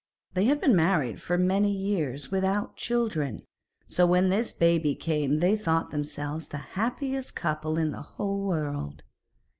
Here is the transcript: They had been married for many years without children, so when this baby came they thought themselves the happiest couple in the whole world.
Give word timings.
They 0.33 0.45
had 0.45 0.59
been 0.59 0.75
married 0.75 1.21
for 1.21 1.37
many 1.37 1.71
years 1.71 2.31
without 2.31 2.75
children, 2.75 3.43
so 3.85 4.07
when 4.07 4.29
this 4.29 4.51
baby 4.51 4.95
came 4.95 5.37
they 5.37 5.55
thought 5.55 5.91
themselves 5.91 6.47
the 6.47 6.57
happiest 6.73 7.35
couple 7.35 7.77
in 7.77 7.91
the 7.91 8.01
whole 8.01 8.41
world. 8.47 9.03